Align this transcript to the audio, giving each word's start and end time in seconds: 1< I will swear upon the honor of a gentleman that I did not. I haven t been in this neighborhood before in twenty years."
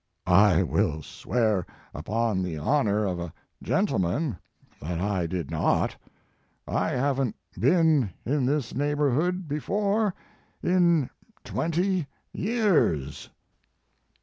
1< 0.25 0.35
I 0.35 0.63
will 0.63 1.03
swear 1.03 1.63
upon 1.93 2.41
the 2.41 2.57
honor 2.57 3.05
of 3.05 3.19
a 3.19 3.31
gentleman 3.61 4.35
that 4.81 4.99
I 4.99 5.27
did 5.27 5.51
not. 5.51 5.95
I 6.67 6.89
haven 6.89 7.35
t 7.53 7.61
been 7.61 8.09
in 8.25 8.47
this 8.47 8.73
neighborhood 8.73 9.47
before 9.47 10.15
in 10.63 11.07
twenty 11.43 12.07
years." 12.33 13.29